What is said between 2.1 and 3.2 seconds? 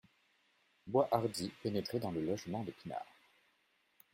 logement de Pinard.